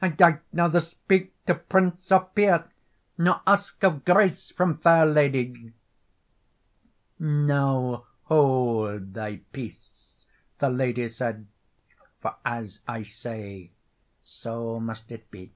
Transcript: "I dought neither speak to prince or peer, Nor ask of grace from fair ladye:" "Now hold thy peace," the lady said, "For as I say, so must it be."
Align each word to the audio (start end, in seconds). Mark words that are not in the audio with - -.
"I 0.00 0.06
dought 0.10 0.38
neither 0.52 0.80
speak 0.80 1.34
to 1.46 1.56
prince 1.56 2.12
or 2.12 2.26
peer, 2.26 2.66
Nor 3.18 3.40
ask 3.44 3.82
of 3.82 4.04
grace 4.04 4.50
from 4.52 4.76
fair 4.78 5.04
ladye:" 5.04 5.72
"Now 7.18 8.04
hold 8.26 9.14
thy 9.14 9.38
peace," 9.50 10.24
the 10.60 10.70
lady 10.70 11.08
said, 11.08 11.48
"For 12.20 12.36
as 12.44 12.78
I 12.86 13.02
say, 13.02 13.72
so 14.22 14.78
must 14.78 15.10
it 15.10 15.28
be." 15.28 15.50